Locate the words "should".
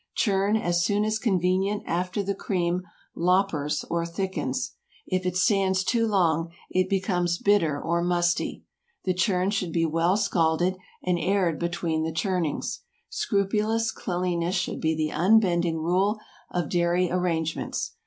9.51-9.71, 14.55-14.81